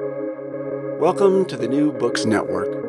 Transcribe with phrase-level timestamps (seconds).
[0.00, 2.84] Welcome to the New Books Network.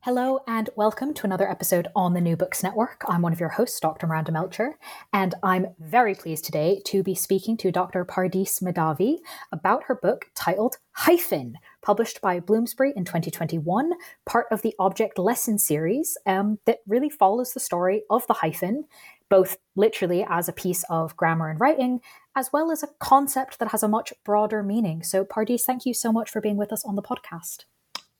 [0.00, 3.04] Hello, and welcome to another episode on the New Books Network.
[3.08, 4.06] I'm one of your hosts, Dr.
[4.06, 4.78] Miranda Melcher,
[5.14, 8.04] and I'm very pleased today to be speaking to Dr.
[8.04, 9.20] Pardis Mahdavi
[9.50, 13.92] about her book titled Hyphen, published by Bloomsbury in 2021,
[14.26, 18.84] part of the Object Lesson series um, that really follows the story of the hyphen,
[19.30, 22.00] both literally as a piece of grammar and writing,
[22.36, 25.02] as well as a concept that has a much broader meaning.
[25.02, 27.64] So, Pardis, thank you so much for being with us on the podcast.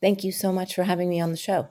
[0.00, 1.68] Thank you so much for having me on the show.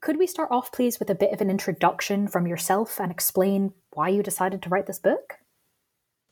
[0.00, 3.72] Could we start off, please, with a bit of an introduction from yourself and explain
[3.92, 5.38] why you decided to write this book?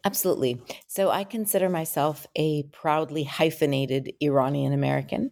[0.05, 0.63] Absolutely.
[0.87, 5.31] So, I consider myself a proudly hyphenated Iranian American.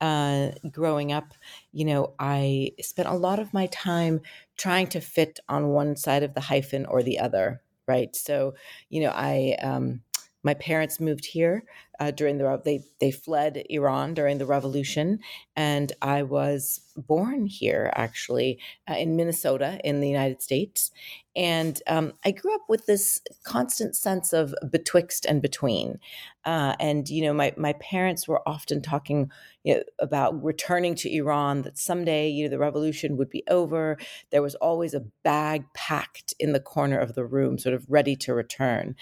[0.00, 1.34] Uh, growing up,
[1.70, 4.20] you know, I spent a lot of my time
[4.56, 8.14] trying to fit on one side of the hyphen or the other, right?
[8.14, 8.54] So,
[8.88, 10.00] you know, I, um,
[10.42, 11.64] my parents moved here
[12.00, 15.20] uh, during the they they fled Iran during the revolution,
[15.56, 18.58] and I was born here actually
[18.88, 20.90] uh, in Minnesota in the United States,
[21.34, 25.98] and um, I grew up with this constant sense of betwixt and between,
[26.44, 29.30] uh, and you know my my parents were often talking
[29.64, 33.96] you know, about returning to Iran that someday you know the revolution would be over.
[34.30, 38.16] There was always a bag packed in the corner of the room, sort of ready
[38.16, 38.96] to return,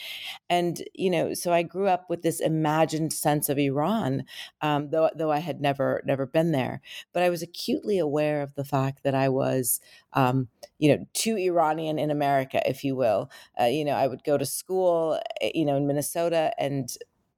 [0.48, 4.24] and you know so I grew up with this imagined imagined sense of Iran,
[4.62, 6.80] um, though though I had never never been there.
[7.12, 9.80] But I was acutely aware of the fact that I was,
[10.14, 13.30] um, you know, too Iranian in America, if you will.
[13.60, 16.88] Uh, you know, I would go to school, eh, you know, in Minnesota, and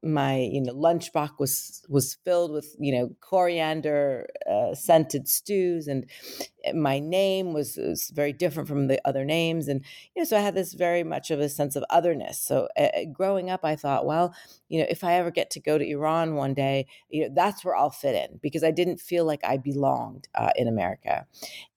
[0.04, 6.06] my you know lunchbox was was filled with you know coriander uh, scented stews and
[6.74, 10.40] my name was, was very different from the other names and you know so i
[10.40, 12.40] had this very much of a sense of otherness.
[12.40, 14.34] So uh, growing up i thought well
[14.68, 17.64] you know if i ever get to go to iran one day you know that's
[17.64, 21.26] where i'll fit in because i didn't feel like i belonged uh, in america.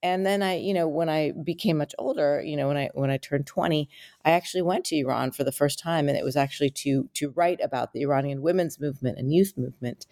[0.04, 3.10] And then i you know when i became much older you know when i when
[3.10, 3.90] i turned 20
[4.24, 7.30] i actually went to iran for the first time and it was actually to to
[7.32, 10.06] write about the iranian women's movement and youth movement.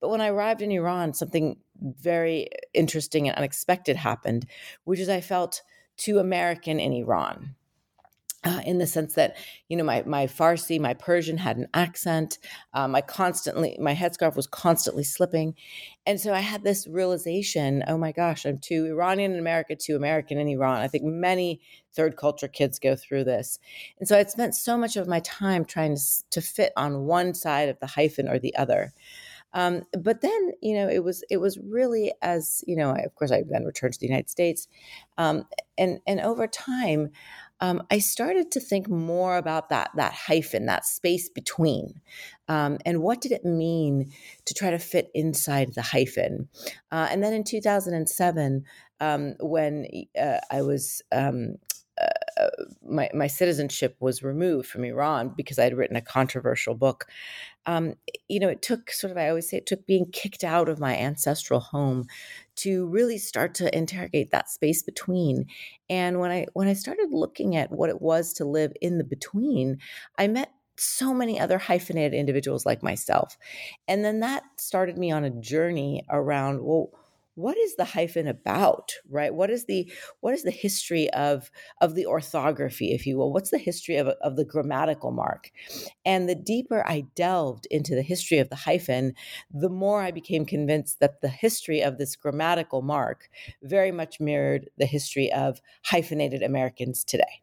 [0.00, 4.46] But when i arrived in iran something very interesting and unexpected happened
[4.84, 5.62] which is i felt
[5.96, 7.54] too american in iran
[8.44, 9.36] uh, in the sense that
[9.68, 12.38] you know my my Farsi, my Persian had an accent.
[12.74, 15.54] Um, I constantly my headscarf was constantly slipping,
[16.04, 19.96] and so I had this realization: oh my gosh, I'm too Iranian in America, too
[19.96, 20.82] American in Iran.
[20.82, 21.60] I think many
[21.94, 23.58] third culture kids go through this,
[23.98, 27.34] and so I'd spent so much of my time trying to to fit on one
[27.34, 28.92] side of the hyphen or the other.
[29.54, 32.90] Um, but then, you know, it was it was really as you know.
[32.90, 34.68] I, of course, I then returned to the United States,
[35.16, 35.44] um,
[35.78, 37.10] and and over time,
[37.60, 42.00] um, I started to think more about that that hyphen, that space between,
[42.48, 44.12] um, and what did it mean
[44.44, 46.48] to try to fit inside the hyphen.
[46.90, 48.64] Uh, and then in 2007,
[49.00, 49.86] um, when
[50.20, 51.56] uh, I was um,
[52.00, 52.48] uh,
[52.84, 57.06] my my citizenship was removed from Iran because I had written a controversial book.
[57.66, 57.94] Um,
[58.28, 60.80] you know, it took sort of I always say it took being kicked out of
[60.80, 62.06] my ancestral home
[62.56, 65.46] to really start to interrogate that space between.
[65.88, 69.04] And when I when I started looking at what it was to live in the
[69.04, 69.78] between,
[70.18, 73.36] I met so many other hyphenated individuals like myself.
[73.88, 76.90] And then that started me on a journey around well
[77.34, 79.90] what is the hyphen about right what is the
[80.20, 81.50] what is the history of
[81.80, 85.50] of the orthography if you will what's the history of, of the grammatical mark
[86.04, 89.14] and the deeper i delved into the history of the hyphen
[89.50, 93.28] the more i became convinced that the history of this grammatical mark
[93.62, 97.40] very much mirrored the history of hyphenated americans today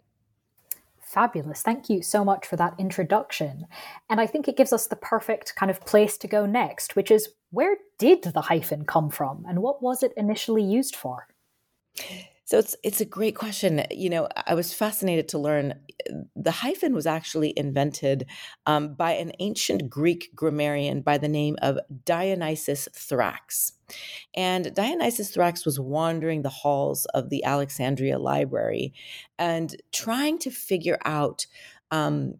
[1.11, 1.61] Fabulous.
[1.61, 3.65] Thank you so much for that introduction.
[4.09, 7.11] And I think it gives us the perfect kind of place to go next, which
[7.11, 11.27] is where did the hyphen come from and what was it initially used for?
[12.51, 13.85] So it's it's a great question.
[13.91, 15.75] You know, I was fascinated to learn
[16.35, 18.25] the hyphen was actually invented
[18.65, 23.71] um, by an ancient Greek grammarian by the name of Dionysius Thrax.
[24.33, 28.93] And Dionysius Thrax was wandering the halls of the Alexandria Library
[29.39, 31.45] and trying to figure out
[31.89, 32.33] um,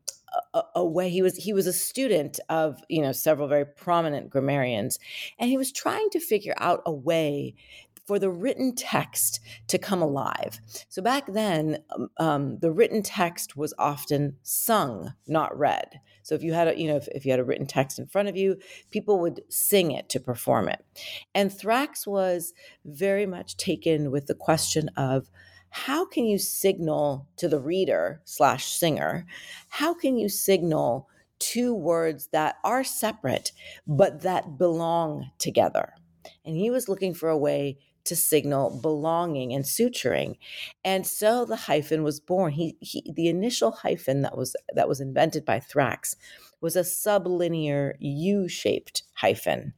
[0.54, 4.30] a, a, way he was he was a student of you know several very prominent
[4.30, 5.00] grammarians
[5.40, 7.56] and he was trying to figure out a way
[8.06, 10.60] for the written text to come alive.
[10.90, 16.00] So back then, um, um, the written text was often sung, not read.
[16.24, 18.08] So if you had a, you know, if, if you had a written text in
[18.08, 18.58] front of you,
[18.90, 20.84] people would sing it to perform it.
[21.34, 25.30] And Thrax was very much taken with the question of
[25.72, 29.26] how can you signal to the reader slash singer?
[29.70, 31.10] How can you signal
[31.42, 33.52] two words that are separate,
[33.88, 35.94] but that belong together.
[36.46, 40.38] And he was looking for a way to signal belonging and suturing.
[40.86, 42.54] And so the hyphen was born.
[42.54, 46.16] He, he the initial hyphen that was that was invented by Thrax
[46.62, 49.74] was a sublinear U-shaped hyphen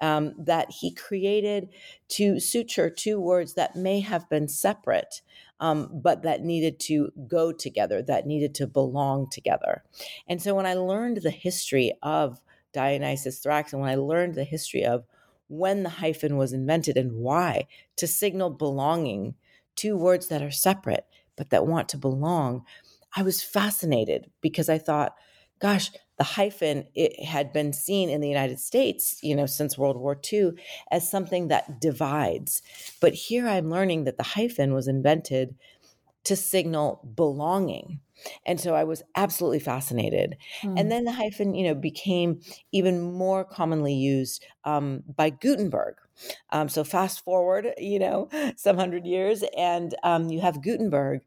[0.00, 1.68] um, that he created
[2.08, 5.20] to suture two words that may have been separate,
[5.60, 9.82] um, but that needed to go together, that needed to belong together.
[10.28, 12.40] And so when I learned the history of
[12.72, 15.04] Dionysius Thrax, and when I learned the history of
[15.48, 19.34] when the hyphen was invented and why to signal belonging,
[19.74, 21.06] two words that are separate
[21.38, 22.64] but that want to belong.
[23.16, 25.14] I was fascinated because I thought,
[25.60, 29.96] gosh, the hyphen it had been seen in the United States, you know, since World
[29.96, 30.50] War II
[30.90, 32.62] as something that divides.
[33.00, 35.54] But here I'm learning that the hyphen was invented
[36.24, 38.00] to signal belonging.
[38.44, 40.36] And so I was absolutely fascinated.
[40.62, 40.70] Mm.
[40.70, 40.88] And hmm.
[40.88, 42.40] then the hyphen, you know, became
[42.72, 45.94] even more commonly used um, by Gutenberg.
[46.50, 51.20] Um, so fast forward, you know, some hundred years, and um, you have Gutenberg,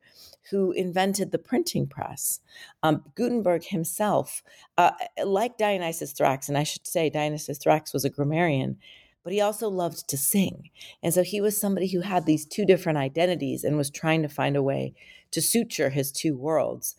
[0.50, 2.40] who invented the printing press.
[2.84, 4.44] Um, Gutenberg himself,
[4.78, 4.92] uh,
[5.24, 8.78] like Dionysius Thrax, and I should say Dionysius Thrax was a grammarian,
[9.24, 10.70] but he also loved to sing.
[11.04, 14.30] And so he was somebody who had these two different identities and was trying to
[14.30, 14.94] find a way
[15.32, 16.96] to suture his two worlds.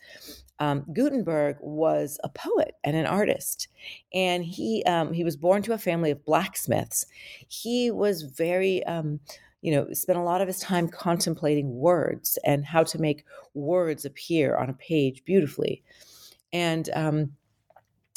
[0.59, 3.67] Um, Gutenberg was a poet and an artist,
[4.15, 7.05] and he um, he was born to a family of blacksmiths.
[7.49, 9.19] He was very um,
[9.63, 13.25] you know, spent a lot of his time contemplating words and how to make
[13.55, 15.83] words appear on a page beautifully.
[16.53, 17.33] And um,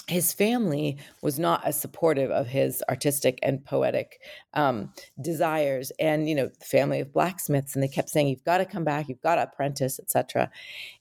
[0.07, 4.21] his family was not as supportive of his artistic and poetic
[4.53, 8.59] um, desires and you know the family of blacksmiths and they kept saying you've got
[8.59, 10.50] to come back you've got to apprentice etc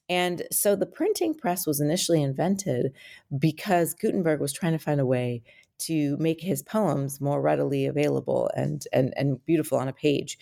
[0.08, 2.92] and so the printing press was initially invented
[3.38, 5.42] because gutenberg was trying to find a way
[5.78, 10.38] to make his poems more readily available and, and, and beautiful on a page.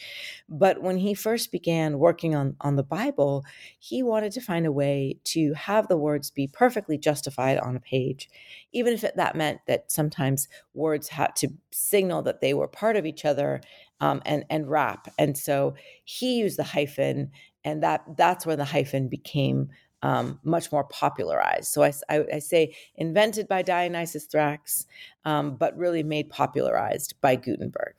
[0.48, 3.44] But when he first began working on, on the Bible,
[3.78, 7.80] he wanted to find a way to have the words be perfectly justified on a
[7.80, 8.28] page,
[8.72, 12.96] even if it, that meant that sometimes words had to signal that they were part
[12.96, 13.60] of each other
[14.00, 15.08] um, and, and wrap.
[15.18, 15.74] And so
[16.04, 17.30] he used the hyphen
[17.64, 19.70] and that that's where the hyphen became
[20.02, 21.68] um, much more popularized.
[21.68, 24.86] So I, I, I, say invented by Dionysius Thrax,
[25.24, 27.94] um, but really made popularized by Gutenberg.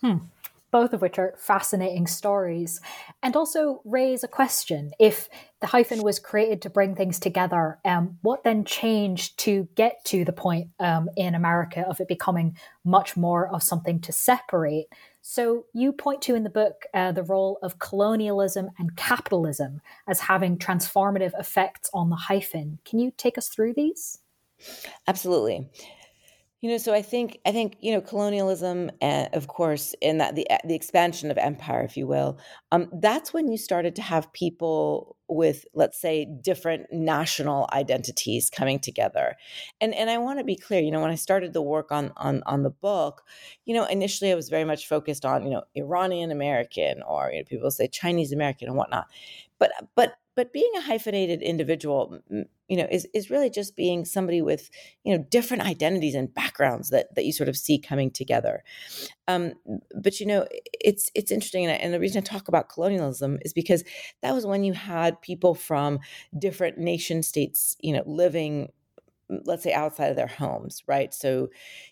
[0.00, 0.16] Hmm.
[0.70, 2.80] Both of which are fascinating stories
[3.22, 4.92] and also raise a question.
[4.98, 5.28] If
[5.60, 10.24] the hyphen was created to bring things together, um, what then changed to get to
[10.24, 14.86] the point um, in America of it becoming much more of something to separate?
[15.22, 20.20] So you point to in the book uh, the role of colonialism and capitalism as
[20.20, 22.80] having transformative effects on the hyphen.
[22.84, 24.18] Can you take us through these?
[25.06, 25.70] Absolutely.
[26.62, 30.36] You know, so I think I think you know colonialism, and of course, in that
[30.36, 32.38] the the expansion of empire, if you will,
[32.70, 38.78] um, that's when you started to have people with, let's say, different national identities coming
[38.78, 39.34] together.
[39.80, 42.12] And and I want to be clear, you know, when I started the work on
[42.16, 43.24] on on the book,
[43.64, 47.40] you know, initially I was very much focused on you know Iranian American or you
[47.40, 49.08] know, people say Chinese American and whatnot,
[49.58, 52.20] but but but being a hyphenated individual
[52.72, 54.70] you know is is really just being somebody with
[55.04, 58.64] you know different identities and backgrounds that that you sort of see coming together.
[59.28, 59.52] Um,
[59.94, 60.46] but you know
[60.80, 63.84] it's it's interesting and, and the reason i talk about colonialism is because
[64.22, 66.00] that was when you had people from
[66.38, 68.72] different nation states you know living
[69.44, 71.12] let's say outside of their homes right?
[71.14, 71.48] So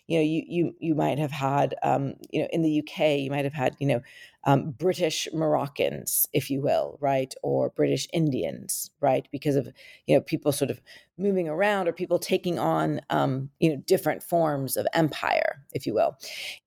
[0.07, 3.29] you know you you you might have had um, you know in the uk you
[3.31, 4.01] might have had you know
[4.43, 7.33] um, british moroccans if you will right?
[7.43, 9.27] Or british indians right?
[9.31, 9.67] Because of
[10.07, 10.81] you know people sort of
[11.17, 15.93] moving around or people taking on um, you know different forms of empire if you
[15.93, 16.17] will.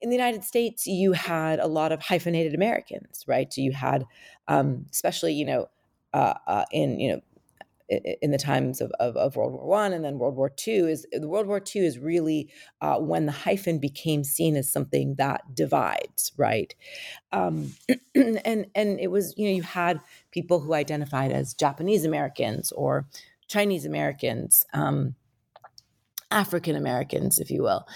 [0.00, 3.52] In the united states you had a lot of hyphenated americans right?
[3.52, 4.06] So you had
[4.48, 5.68] um, especially you know
[6.12, 7.20] uh, uh, in you know
[7.88, 11.06] in the times of, of, of, World War One and then World War Two is
[11.12, 12.50] the World War Two is really
[12.80, 16.74] uh, when the hyphen became seen as something that divides, right?
[17.32, 17.74] Um,
[18.14, 20.00] and and it was you know you had
[20.30, 23.06] people who identified as Japanese Americans or
[23.48, 24.64] Chinese Americans.
[24.72, 25.14] Um,
[26.34, 27.86] African Americans, if you will.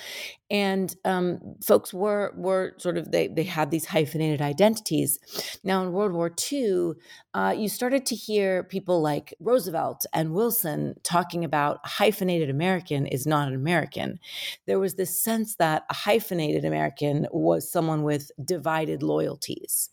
[0.50, 5.18] and um, folks were were sort of they they had these hyphenated identities.
[5.62, 6.92] Now in World War II,
[7.34, 13.26] uh, you started to hear people like Roosevelt and Wilson talking about hyphenated American is
[13.26, 14.18] not an American.
[14.66, 19.90] There was this sense that a hyphenated American was someone with divided loyalties.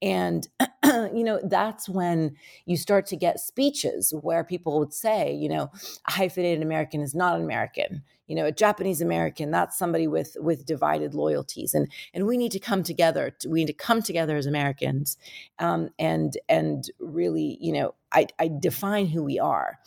[0.00, 0.46] And,
[0.84, 2.36] you know, that's when
[2.66, 5.70] you start to get speeches where people would say, you know,
[6.06, 8.02] a hyphenated American is not an American.
[8.28, 11.74] You know a japanese american that's somebody with with divided loyalties.
[11.74, 15.16] And and we need to come together we need to come together as americans
[15.58, 19.78] um, and and really you know I, I define who we are.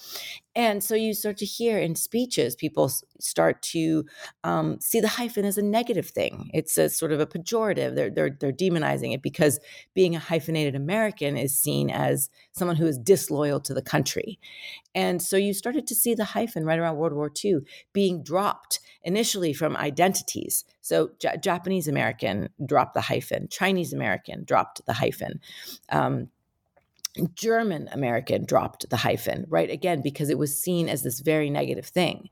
[0.53, 4.05] And so you start to hear in speeches, people start to
[4.43, 6.51] um, see the hyphen as a negative thing.
[6.53, 7.95] It's a sort of a pejorative.
[7.95, 9.59] They're, they're, they're demonizing it because
[9.93, 14.39] being a hyphenated American is seen as someone who is disloyal to the country.
[14.93, 17.59] And so you started to see the hyphen right around World War II
[17.93, 20.65] being dropped initially from identities.
[20.81, 25.39] So J- Japanese American dropped the hyphen, Chinese American dropped the hyphen.
[25.89, 26.27] Um,
[27.33, 29.69] German American dropped the hyphen, right?
[29.69, 32.29] Again, because it was seen as this very negative thing.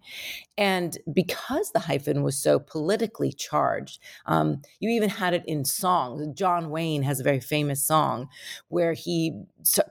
[0.58, 6.28] And because the hyphen was so politically charged, um, you even had it in songs.
[6.34, 8.30] John Wayne has a very famous song
[8.70, 9.44] where he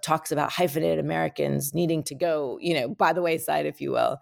[0.02, 4.18] talks about hyphenated Americans needing to go, you know, by the wayside, if you will.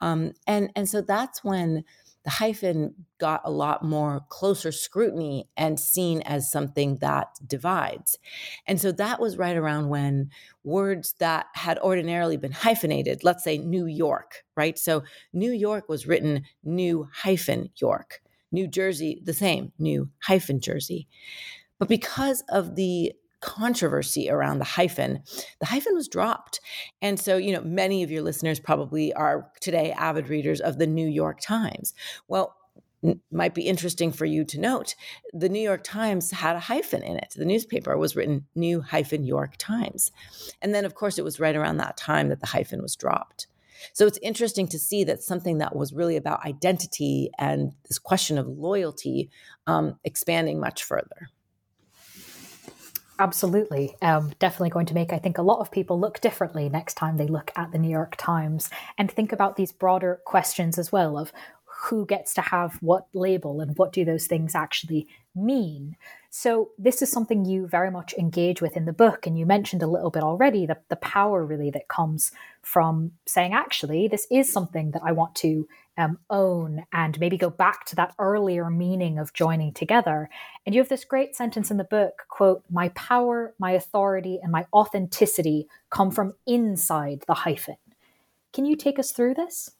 [0.00, 1.84] Um, and, and so that's when
[2.28, 8.18] the hyphen got a lot more closer scrutiny and seen as something that divides.
[8.66, 10.28] And so that was right around when
[10.62, 14.78] words that had ordinarily been hyphenated, let's say New York, right?
[14.78, 18.20] So New York was written New hyphen York.
[18.52, 21.08] New Jersey, the same, New hyphen Jersey.
[21.78, 25.22] But because of the controversy around the hyphen,
[25.60, 26.60] the hyphen was dropped.
[27.00, 30.86] And so, you know, many of your listeners probably are today avid readers of the
[30.86, 31.94] New York Times.
[32.26, 32.54] Well,
[33.30, 34.96] might be interesting for you to note
[35.32, 37.32] the New York Times had a hyphen in it.
[37.36, 40.10] The newspaper was written New hyphen York Times.
[40.60, 43.46] And then, of course, it was right around that time that the hyphen was dropped.
[43.92, 48.36] So it's interesting to see that something that was really about identity and this question
[48.36, 49.30] of loyalty
[49.68, 51.30] um, expanding much further.
[53.20, 53.96] Absolutely.
[54.00, 57.16] Um, definitely going to make, I think, a lot of people look differently next time
[57.16, 61.18] they look at the New York Times and think about these broader questions as well
[61.18, 61.32] of
[61.80, 65.96] who gets to have what label and what do those things actually mean.
[66.28, 69.26] So, this is something you very much engage with in the book.
[69.26, 72.32] And you mentioned a little bit already the, the power really that comes
[72.62, 77.48] from saying, actually, this is something that I want to um, own and maybe go
[77.48, 80.28] back to that earlier meaning of joining together.
[80.66, 84.50] And you have this great sentence in the book quote, My power, my authority, and
[84.50, 87.76] my authenticity come from inside the hyphen.
[88.52, 89.70] Can you take us through this?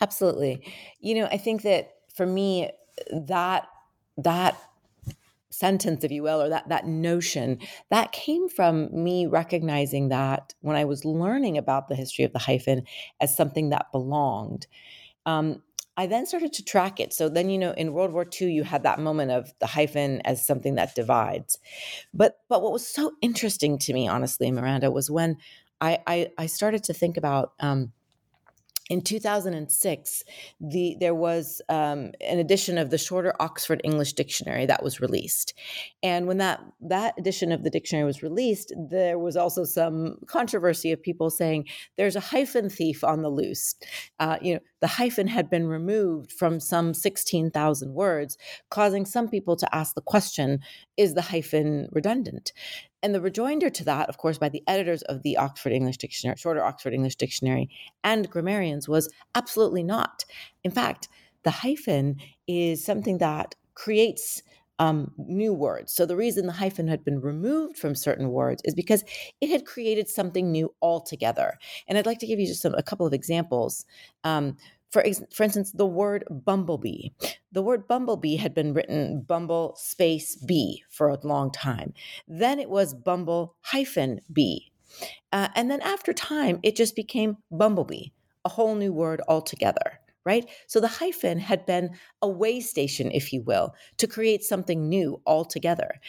[0.00, 0.66] Absolutely.
[1.00, 2.70] You know, I think that for me,
[3.12, 3.66] that
[4.18, 4.58] that
[5.50, 7.58] sentence, if you will, or that that notion,
[7.90, 12.38] that came from me recognizing that when I was learning about the history of the
[12.38, 12.84] hyphen
[13.20, 14.66] as something that belonged.
[15.26, 15.62] Um,
[15.96, 17.12] I then started to track it.
[17.12, 20.22] So then, you know, in World War II, you had that moment of the hyphen
[20.22, 21.58] as something that divides.
[22.14, 25.38] But but what was so interesting to me, honestly, Miranda, was when
[25.80, 27.92] I I, I started to think about um,
[28.90, 30.24] in 2006,
[30.60, 35.54] the there was um, an edition of the Shorter Oxford English Dictionary that was released,
[36.02, 40.92] and when that that edition of the dictionary was released, there was also some controversy
[40.92, 43.74] of people saying there's a hyphen thief on the loose.
[44.18, 48.36] Uh, you know, the hyphen had been removed from some 16,000 words,
[48.68, 50.58] causing some people to ask the question:
[50.96, 52.52] Is the hyphen redundant?
[53.00, 56.36] And the rejoinder to that, of course, by the editors of the Oxford English Dictionary,
[56.36, 57.70] shorter Oxford English Dictionary,
[58.02, 60.24] and grammarians was absolutely not.
[60.64, 61.08] In fact,
[61.44, 62.16] the hyphen
[62.48, 64.42] is something that creates
[64.78, 65.92] um, new words.
[65.92, 69.04] So the reason the hyphen had been removed from certain words is because
[69.40, 71.58] it had created something new altogether.
[71.86, 73.84] And I'd like to give you just some, a couple of examples.
[74.24, 74.56] Um,
[74.90, 75.02] for,
[75.32, 77.08] for instance, the word bumblebee.
[77.52, 81.94] The word bumblebee had been written bumble space bee for a long time.
[82.28, 84.70] Then it was bumble hyphen bee.
[85.32, 88.08] Uh, and then after time, it just became bumblebee,
[88.44, 90.48] a whole new word altogether right?
[90.66, 95.20] So the hyphen had been a way station, if you will, to create something new
[95.26, 96.00] altogether.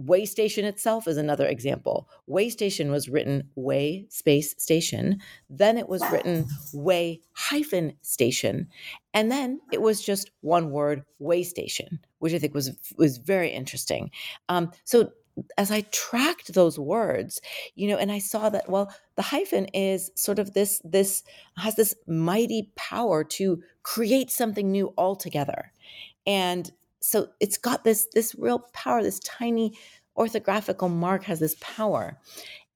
[0.00, 2.08] Waystation itself is another example.
[2.28, 8.66] Waystation was written way space station, then it was written way hyphen station,
[9.12, 14.10] and then it was just one word waystation, which I think was was very interesting.
[14.48, 15.12] Um, so
[15.58, 17.40] as I tracked those words,
[17.74, 21.22] you know, and I saw that well, the hyphen is sort of this this
[21.56, 25.72] has this mighty power to create something new altogether,
[26.26, 29.02] and so it's got this this real power.
[29.02, 29.76] This tiny
[30.16, 32.18] orthographical mark has this power,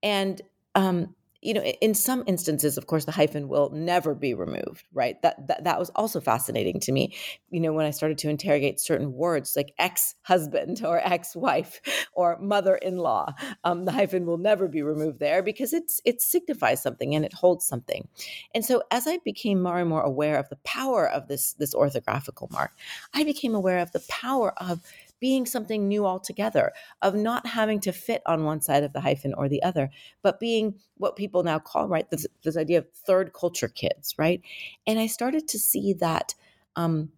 [0.03, 0.41] and
[0.75, 5.21] um, you know in some instances of course the hyphen will never be removed right?
[5.23, 7.15] That, that that was also fascinating to me
[7.51, 11.81] you know when i started to interrogate certain words like ex-husband or ex-wife
[12.13, 17.15] or mother-in-law um, the hyphen will never be removed there because it's it signifies something
[17.15, 18.09] and it holds something.
[18.55, 21.75] And so as i became more and more aware of the power of this this
[21.75, 22.73] orthographical mark
[23.15, 24.81] i became aware of the power of
[25.21, 26.73] being something new altogether,
[27.03, 29.91] of not having to fit on one side of the hyphen or the other,
[30.23, 34.43] but being what people now call, right, this, this idea of third culture kids, right?
[34.87, 36.35] And I started to see that
[36.77, 37.11] um,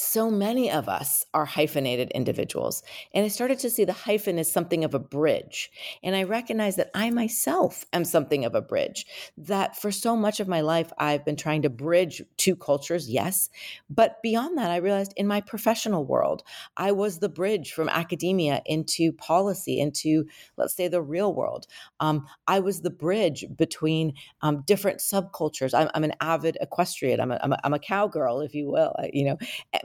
[0.00, 2.82] so many of us are hyphenated individuals.
[3.12, 5.70] And I started to see the hyphen as something of a bridge.
[6.02, 9.06] And I recognize that I myself am something of a bridge.
[9.36, 13.50] That for so much of my life, I've been trying to bridge two cultures, yes.
[13.88, 16.42] But beyond that, I realized in my professional world,
[16.76, 20.26] I was the bridge from academia into policy, into,
[20.56, 21.66] let's say, the real world.
[22.00, 25.74] Um, I was the bridge between um, different subcultures.
[25.74, 28.94] I'm, I'm, an avid equestrian, I'm a, I'm a, I'm a cowgirl, if you will,
[29.12, 29.38] you know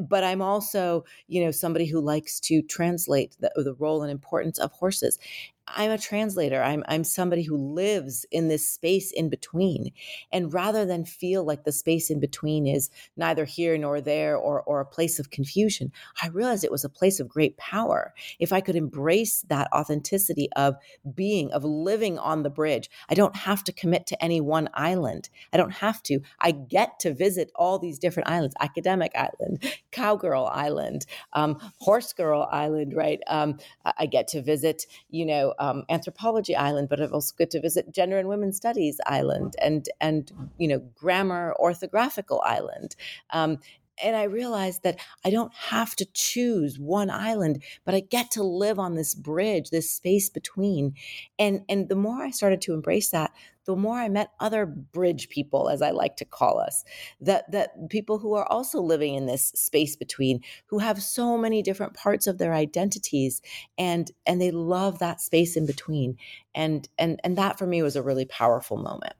[0.09, 4.59] but I'm also, you know, somebody who likes to translate the, the role and importance
[4.59, 5.19] of horses.
[5.67, 6.61] I'm a translator.
[6.61, 9.91] I'm I'm somebody who lives in this space in between.
[10.31, 14.61] And rather than feel like the space in between is neither here nor there or
[14.61, 15.91] or a place of confusion,
[16.21, 18.13] I realized it was a place of great power.
[18.37, 20.75] If I could embrace that authenticity of
[21.15, 25.29] being, of living on the bridge, I don't have to commit to any one island.
[25.51, 26.19] I don't have to.
[26.39, 32.47] I get to visit all these different islands: Academic Island, Cowgirl Island, um, Horse Girl
[32.51, 32.93] Island.
[32.95, 33.19] Right?
[33.25, 33.57] Um,
[33.97, 37.93] I get to visit, you know um, Anthropology Island, but I've also got to visit
[37.93, 42.95] Gender and Women's Studies Island and and you know Grammar Orthographical Island.
[43.31, 43.59] Um,
[44.03, 48.43] and I realized that I don't have to choose one island, but I get to
[48.43, 50.95] live on this bridge, this space between.
[51.39, 53.31] And and the more I started to embrace that,
[53.65, 56.83] the more I met other bridge people, as I like to call us,
[57.21, 61.61] that that people who are also living in this space between, who have so many
[61.61, 63.41] different parts of their identities,
[63.77, 66.17] and and they love that space in between,
[66.53, 69.13] and and and that for me was a really powerful moment.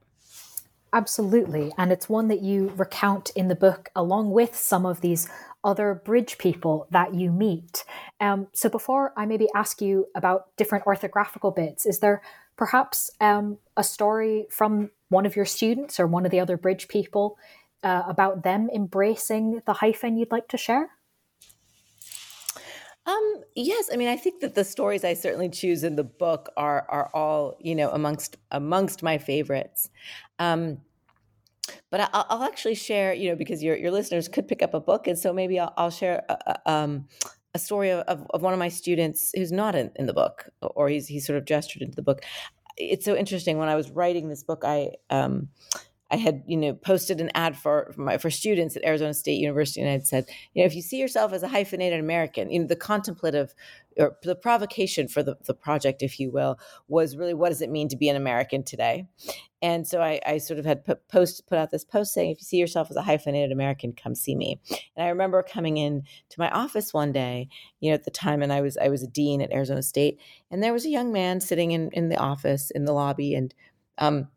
[0.92, 1.72] Absolutely.
[1.76, 5.28] And it's one that you recount in the book along with some of these
[5.62, 7.84] other bridge people that you meet.
[8.20, 12.22] Um, so before I maybe ask you about different orthographical bits, is there
[12.56, 16.88] perhaps um, a story from one of your students or one of the other bridge
[16.88, 17.38] people
[17.82, 20.90] uh, about them embracing the hyphen you'd like to share?
[23.06, 26.50] Um, yes, I mean, I think that the stories I certainly choose in the book
[26.56, 29.90] are are all you know amongst amongst my favorites.
[30.40, 30.78] Um,
[31.90, 34.80] but I'll, I'll, actually share, you know, because your your listeners could pick up a
[34.80, 37.08] book, and so maybe I'll, I'll share a, a, um,
[37.56, 40.88] a story of, of, one of my students who's not in, in the book, or
[40.88, 42.22] he's he's sort of gestured into the book.
[42.76, 43.58] It's so interesting.
[43.58, 45.48] When I was writing this book, I um,
[46.10, 49.40] I had, you know, posted an ad for for, my, for students at Arizona State
[49.40, 52.50] University, and I had said, you know, if you see yourself as a hyphenated American,
[52.50, 53.54] you know, the contemplative
[53.98, 57.70] or the provocation for the, the project, if you will, was really what does it
[57.70, 59.06] mean to be an American today?
[59.62, 62.38] And so I, I sort of had put post put out this post saying, if
[62.38, 64.60] you see yourself as a hyphenated American, come see me.
[64.96, 67.48] And I remember coming in to my office one day,
[67.80, 70.20] you know, at the time, and I was I was a dean at Arizona State,
[70.52, 73.52] and there was a young man sitting in in the office in the lobby, and
[73.98, 74.28] um,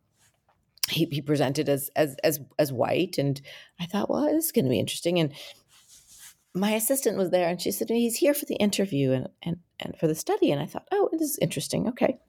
[0.89, 3.41] he, he presented as as as as white, and
[3.79, 5.19] I thought, well, this is going to be interesting.
[5.19, 5.33] And
[6.53, 9.97] my assistant was there, and she said, he's here for the interview and and and
[9.97, 10.51] for the study.
[10.51, 11.87] And I thought, oh, this is interesting.
[11.89, 12.19] Okay.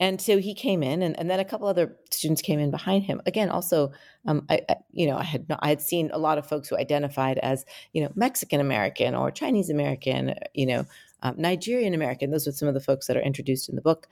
[0.00, 3.04] And so he came in, and, and then a couple other students came in behind
[3.04, 3.22] him.
[3.26, 3.92] Again, also,
[4.26, 6.68] um, I, I, you know, I had not, I had seen a lot of folks
[6.68, 10.84] who identified as you know Mexican American or Chinese American, you know,
[11.22, 12.30] um, Nigerian American.
[12.30, 14.08] Those were some of the folks that are introduced in the book.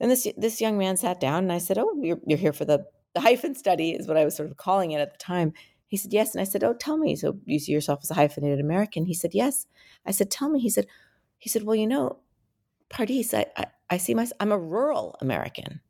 [0.00, 2.64] And this this young man sat down and I said, "Oh, you're, you're here for
[2.64, 5.52] the, the hyphen study," is what I was sort of calling it at the time.
[5.86, 7.16] He said, "Yes," and I said, "Oh, tell me.
[7.16, 9.66] So you see yourself as a hyphenated American?" He said, "Yes."
[10.06, 10.86] I said, "Tell me." He said,
[11.38, 12.18] "He said, well, you know,
[12.90, 14.36] Pardis, I, I, I see myself.
[14.40, 15.80] I'm a rural American."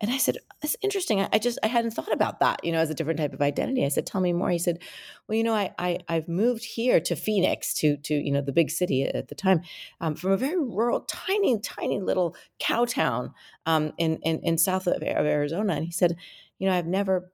[0.00, 1.20] And I said, that's interesting.
[1.32, 3.84] I, just, I hadn't thought about that, you know, as a different type of identity.
[3.84, 4.50] I said, tell me more.
[4.50, 4.80] He said,
[5.26, 8.52] well, you know, I, I, I've moved here to Phoenix to, to, you know, the
[8.52, 9.62] big city at the time
[10.00, 13.32] um, from a very rural, tiny, tiny little cow town
[13.66, 15.74] um, in, in, in south of, of Arizona.
[15.74, 16.16] And he said,
[16.58, 17.30] you know, I've never,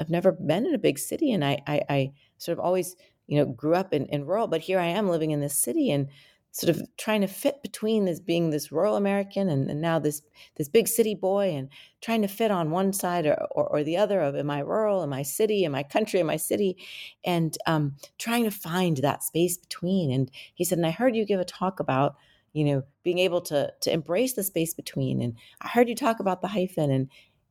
[0.00, 1.32] I've never been in a big city.
[1.32, 2.96] And I, I, I sort of always,
[3.28, 5.90] you know, grew up in, in rural, but here I am living in this city.
[5.92, 6.08] And
[6.52, 10.20] sort of trying to fit between this being this rural American and, and, now this
[10.56, 11.70] this big city boy and
[12.02, 15.02] trying to fit on one side or, or, or, the other of am I rural,
[15.02, 16.76] am I city, am I country, am I city,
[17.24, 20.12] and um, trying to find that space between.
[20.12, 22.16] And he said, and I heard you give a talk about
[22.52, 25.22] you know being able to to embrace the space between.
[25.22, 27.08] And I heard you talk about the hyphen, and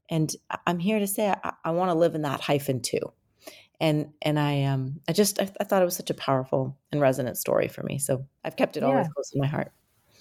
[0.10, 0.36] and
[0.68, 3.12] I'm here to say I, I want to live in that hyphen too
[3.82, 7.02] and and I um I just I, I, thought it was such a powerful and
[7.02, 7.98] resonant story for me.
[7.98, 9.72] So I've kept it always close to my heart.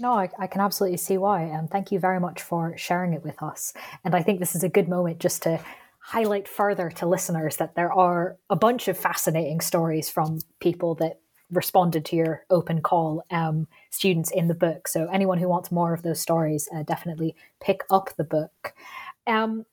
[0.00, 1.42] No, I, I, can absolutely see why.
[1.42, 3.74] And um, thank you very much for sharing it with us.
[4.02, 5.60] And I think this is a good moment just to
[5.98, 11.20] highlight further to listeners that there are a bunch of fascinating stories from people that
[11.50, 14.88] responded to your open call um, students in the book.
[14.88, 18.72] So anyone who wants more of those stories, uh, definitely pick up the book.
[19.26, 19.66] Um,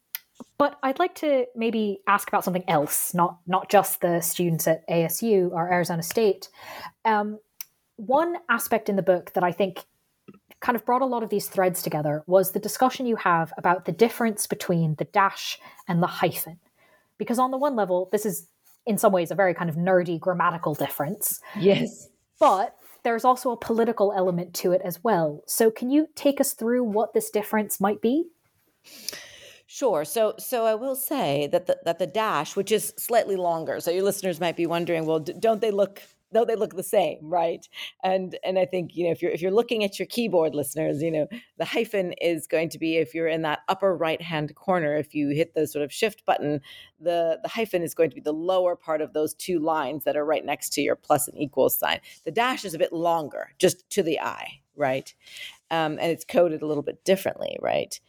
[0.58, 4.88] but I'd like to maybe ask about something else, not not just the students at
[4.89, 6.50] ASU or Arizona State.
[7.06, 7.39] Um,
[7.95, 9.86] one aspect in the book that I think
[10.60, 13.86] kind of brought a lot of these threads together was the discussion you have about
[13.86, 16.60] the difference between the dash and the hyphen.
[17.17, 18.47] Because on the one level, this is
[18.86, 21.39] in some ways a very kind of nerdy grammatical difference.
[21.60, 22.10] Yes.
[22.39, 25.41] But there's also a political element to it as well.
[25.47, 28.26] So can you take us through what this difference might be?
[29.77, 30.05] Sure.
[30.05, 33.91] So, so I will say that the, that the dash, which is slightly longer, so
[33.91, 36.01] your listeners might be wondering, well, d- don't they look?
[36.33, 37.63] Don't they look the same, right?
[38.03, 41.03] And and I think you know if you're if you're looking at your keyboard, listeners,
[41.03, 41.27] you know
[41.59, 44.95] the hyphen is going to be if you're in that upper right hand corner.
[44.95, 46.59] If you hit the sort of shift button,
[46.99, 50.17] the the hyphen is going to be the lower part of those two lines that
[50.17, 51.99] are right next to your plus and equals sign.
[52.25, 55.13] The dash is a bit longer, just to the eye, right?
[55.69, 57.99] Um, and it's coded a little bit differently, right?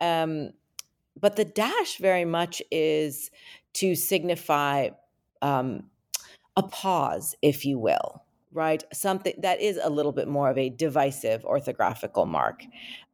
[0.00, 0.50] Um,
[1.20, 3.30] but the dash very much is
[3.74, 4.90] to signify
[5.40, 5.84] um,
[6.56, 8.22] a pause, if you will,
[8.52, 8.84] right?
[8.92, 12.64] Something that is a little bit more of a divisive orthographical mark.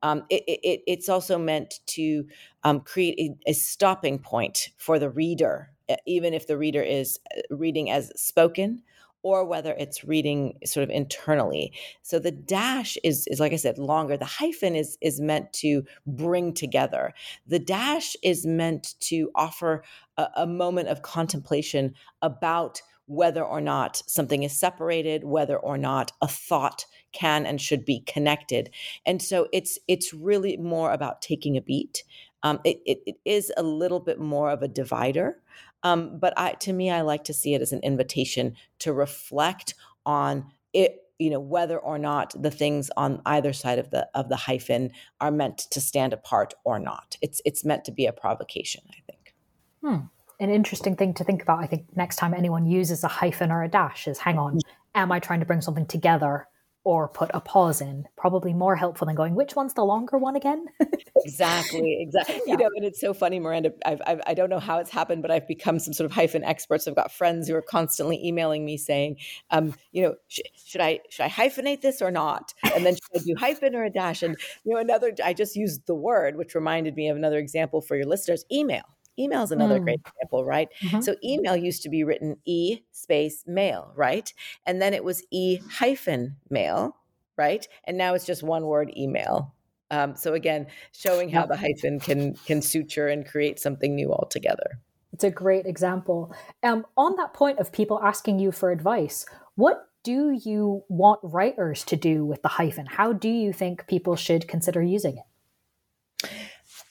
[0.02, 2.26] Um, it, it, it's also meant to
[2.64, 5.70] um, create a, a, stopping point for the reader,
[6.06, 8.82] even if the reader is uh, reading as spoken
[9.22, 11.72] or whether it's reading sort of internally.
[12.02, 14.16] So the dash is is like I said longer.
[14.16, 17.12] The hyphen is is meant to bring together.
[17.46, 19.82] The dash is meant to offer
[20.16, 26.12] a, a moment of contemplation about whether or not something is separated, whether or not
[26.20, 28.70] a thought can and should be connected.
[29.06, 32.04] And so it's it's really more about taking a beat.
[32.42, 35.42] Um, it, it, it is a little bit more of a divider
[35.82, 39.74] um, but I, to me, I like to see it as an invitation to reflect
[40.04, 44.28] on it you know whether or not the things on either side of the of
[44.28, 48.12] the hyphen are meant to stand apart or not it's it's meant to be a
[48.12, 49.34] provocation i think
[49.82, 50.06] hmm.
[50.40, 53.62] an interesting thing to think about i think next time anyone uses a hyphen or
[53.62, 54.60] a dash is hang on mm.
[54.94, 56.46] am i trying to bring something together
[56.84, 58.06] or put a pause in.
[58.16, 60.66] Probably more helpful than going, which one's the longer one again?
[61.16, 62.40] exactly, exactly.
[62.46, 62.52] Yeah.
[62.52, 63.72] You know, and it's so funny, Miranda.
[63.84, 66.12] I've, I've, I do not know how it's happened, but I've become some sort of
[66.12, 66.82] hyphen expert.
[66.82, 69.16] So I've got friends who are constantly emailing me saying,
[69.50, 72.54] um, you know, sh- should I should I hyphenate this or not?
[72.74, 74.22] And then should I do hyphen or a dash?
[74.22, 75.12] And you know, another.
[75.24, 78.84] I just used the word, which reminded me of another example for your listeners: email
[79.18, 79.84] Email is another mm.
[79.84, 80.68] great example, right?
[80.82, 81.00] Mm-hmm.
[81.00, 84.32] So email used to be written E space mail, right?
[84.66, 86.96] And then it was E hyphen mail,
[87.36, 87.66] right?
[87.84, 89.54] And now it's just one word email.
[89.90, 94.80] Um, so again, showing how the hyphen can can suture and create something new altogether.
[95.12, 96.34] It's a great example.
[96.62, 101.84] Um, on that point of people asking you for advice, what do you want writers
[101.84, 102.86] to do with the hyphen?
[102.86, 105.24] How do you think people should consider using it?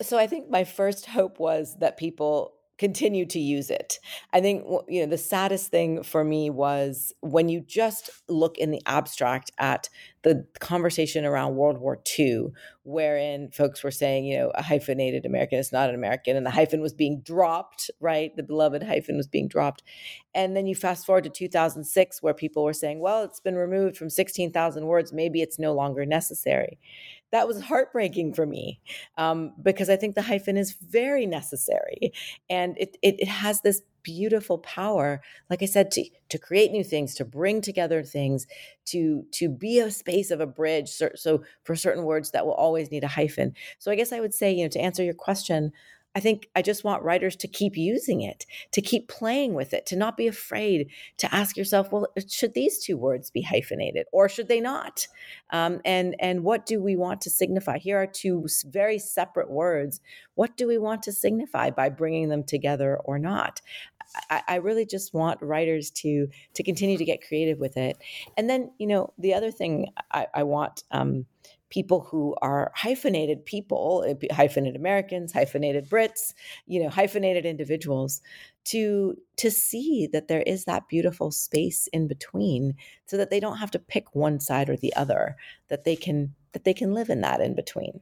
[0.01, 3.99] So I think my first hope was that people continue to use it.
[4.33, 8.71] I think you know the saddest thing for me was when you just look in
[8.71, 9.89] the abstract at
[10.23, 12.47] the conversation around World War II,
[12.83, 16.51] wherein folks were saying, you know, a hyphenated American is not an American, and the
[16.51, 18.35] hyphen was being dropped, right?
[18.35, 19.83] The beloved hyphen was being dropped.
[20.33, 23.97] And then you fast forward to 2006, where people were saying, well, it's been removed
[23.97, 26.79] from 16,000 words, maybe it's no longer necessary
[27.31, 28.79] that was heartbreaking for me
[29.17, 32.13] um, because I think the hyphen is very necessary
[32.49, 36.83] and it, it, it has this beautiful power like i said to to create new
[36.83, 38.47] things to bring together things
[38.85, 42.53] to to be a space of a bridge so, so for certain words that will
[42.53, 43.53] always need a hyphen.
[43.79, 45.71] So i guess i would say you know to answer your question
[46.17, 49.85] I think I just want writers to keep using it, to keep playing with it,
[49.85, 54.27] to not be afraid to ask yourself, well, should these two words be hyphenated or
[54.27, 55.07] should they not?
[55.51, 57.77] Um, and and what do we want to signify?
[57.77, 60.01] Here are two very separate words.
[60.33, 63.61] What do we want to signify by bringing them together or not?
[64.31, 67.95] I, I really just want writers to to continue to get creative with it.
[68.35, 71.27] And then, you know, the other thing I, I want um,
[71.69, 76.33] people who are hyphenated people, eh, hyphenated Americans, hyphenated Brits,
[76.65, 78.21] you know, hyphenated individuals
[78.65, 82.75] to to see that there is that beautiful space in between
[83.05, 85.35] so that they don't have to pick one side or the other,
[85.69, 88.01] that they can that they can live in that in between.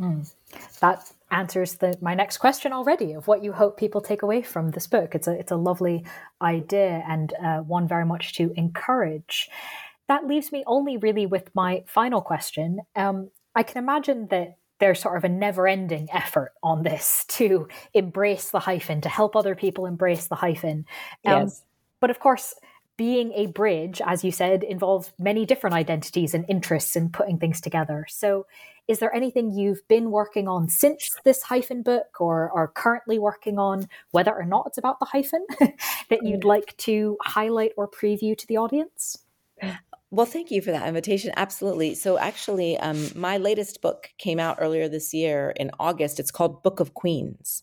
[0.00, 0.32] Mm.
[0.80, 4.70] That answers the, my next question already of what you hope people take away from
[4.70, 5.14] this book.
[5.14, 6.04] It's a it's a lovely
[6.40, 9.50] idea and uh, one very much to encourage
[10.08, 12.80] that leaves me only really with my final question.
[12.96, 17.68] Um, I can imagine that there's sort of a never ending effort on this to
[17.94, 20.86] embrace the hyphen, to help other people embrace the hyphen.
[21.24, 21.62] Um, yes.
[22.00, 22.54] But of course,
[22.96, 27.60] being a bridge, as you said, involves many different identities and interests in putting things
[27.60, 28.06] together.
[28.08, 28.46] So,
[28.88, 33.58] is there anything you've been working on since this hyphen book or are currently working
[33.58, 36.44] on, whether or not it's about the hyphen, that you'd mm.
[36.44, 39.18] like to highlight or preview to the audience?
[40.10, 41.32] Well, thank you for that invitation.
[41.36, 41.94] Absolutely.
[41.94, 46.18] So, actually, um, my latest book came out earlier this year in August.
[46.18, 47.62] It's called Book of Queens.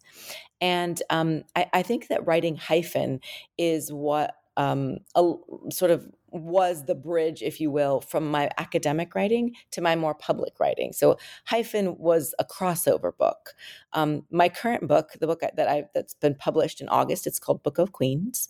[0.62, 3.20] And um, I, I, think that writing hyphen
[3.58, 5.34] is what um, a,
[5.70, 6.08] sort of
[6.44, 10.94] was the bridge, if you will, from my academic writing to my more public writing.
[10.94, 13.54] So Hyphen was a crossover book.
[13.94, 17.64] Um, my current book, the book that I that's been published in August, it's called
[17.64, 18.50] Book of Queens,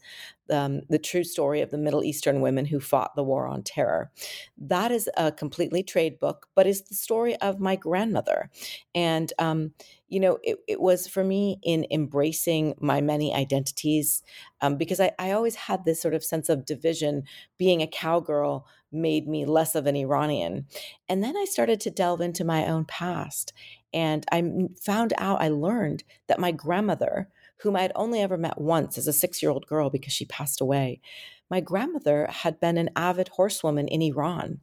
[0.49, 4.11] um, the true story of the Middle Eastern women who fought the war on terror.
[4.57, 8.49] That is a completely trade book, but is the story of my grandmother,
[8.93, 9.73] and um,
[10.07, 14.21] you know, it, it was for me in embracing my many identities
[14.61, 17.23] um, because I, I always had this sort of sense of division.
[17.57, 20.67] Being a cowgirl made me less of an Iranian.
[21.09, 23.53] And then I started to delve into my own past.
[23.93, 24.43] And I
[24.81, 29.07] found out, I learned that my grandmother, whom I had only ever met once as
[29.07, 31.01] a six year old girl because she passed away,
[31.49, 34.59] my grandmother had been an avid horsewoman in Iran,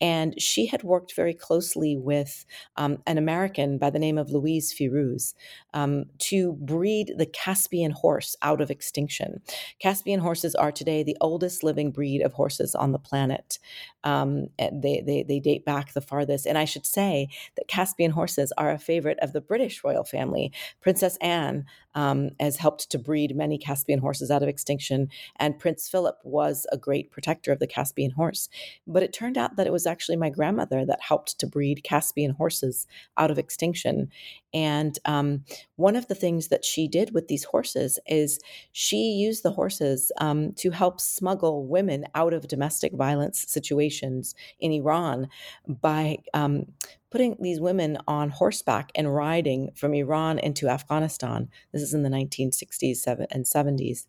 [0.00, 2.44] and she had worked very closely with
[2.76, 5.34] um, an American by the name of Louise Firouz
[5.72, 9.40] um, to breed the Caspian horse out of extinction.
[9.80, 13.58] Caspian horses are today the oldest living breed of horses on the planet.
[14.02, 16.46] Um, they, they, they date back the farthest.
[16.46, 20.52] And I should say that Caspian horses are a favorite of the British royal family.
[20.80, 25.88] Princess Anne um, has helped to breed many Caspian horses out of extinction, and Prince
[25.88, 28.48] Philip was a great protector of the Caspian horse.
[28.86, 32.32] But it turned out that it was actually my grandmother that helped to breed Caspian
[32.32, 34.10] horses out of extinction.
[34.54, 35.44] And um,
[35.76, 38.38] one of the things that she did with these horses is
[38.70, 44.72] she used the horses um, to help smuggle women out of domestic violence situations in
[44.72, 45.28] Iran
[45.66, 46.66] by um,
[47.10, 51.48] putting these women on horseback and riding from Iran into Afghanistan.
[51.72, 54.06] This is in the 1960s and 70s.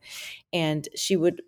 [0.54, 1.42] And she would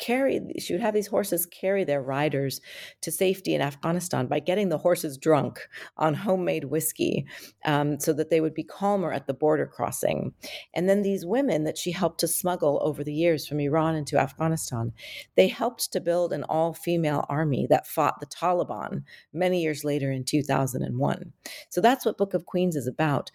[0.00, 2.60] carry she would have these horses carry their riders
[3.00, 5.60] to safety in afghanistan by getting the horses drunk
[5.96, 7.26] on homemade whiskey
[7.64, 10.32] um, so that they would be calmer at the border crossing.
[10.74, 14.18] And then these women that she helped to smuggle over the years from iran into
[14.18, 14.92] afghanistan
[15.36, 20.24] they helped to build an all-female army that fought the taliban many years later in
[20.24, 21.32] 2001
[21.68, 23.30] so that's what book of queens is about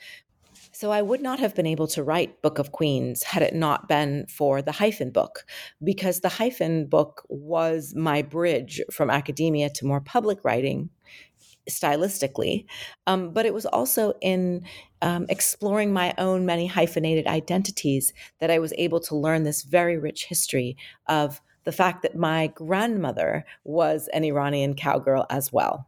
[0.75, 3.87] so I would not have been able to write Book of Queens had it not
[3.87, 5.45] been for the hyphen book,
[5.81, 10.89] because the hyphen book was my bridge from academia to more public writing
[11.69, 12.65] stylistically,
[13.07, 14.65] um, but it was also in
[15.01, 19.97] um, exploring my own many hyphenated identities that I was able to learn this very
[19.97, 20.75] rich history
[21.07, 25.87] of the fact that my grandmother was an Iranian cowgirl as well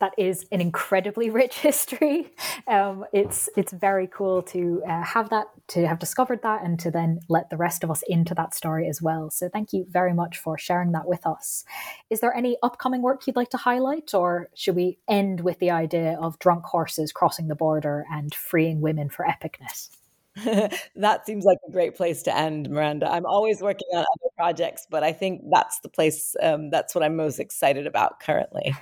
[0.00, 2.32] that is an incredibly rich history.
[2.66, 6.90] Um, it's it's very cool to uh, have that, to have discovered that, and to
[6.90, 9.30] then let the rest of us into that story as well.
[9.30, 11.64] So thank you very much for sharing that with us.
[12.10, 15.70] Is there any upcoming work you'd like to highlight, or should we end with the
[15.70, 19.95] idea of drunk horses crossing the border and freeing women for epicness?
[20.96, 23.10] that seems like a great place to end, Miranda.
[23.10, 27.02] I'm always working on other projects, but I think that's the place, um, that's what
[27.02, 28.74] I'm most excited about currently.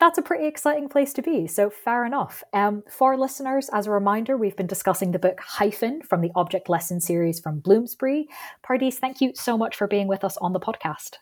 [0.00, 2.44] That's a pretty exciting place to be, so fair enough.
[2.52, 6.68] Um, for listeners, as a reminder, we've been discussing the book Hyphen from the Object
[6.68, 8.28] Lesson series from Bloomsbury.
[8.62, 11.14] Pardis, thank you so much for being with us on the podcast.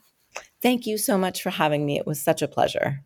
[0.63, 1.97] Thank you so much for having me.
[1.97, 3.05] It was such a pleasure.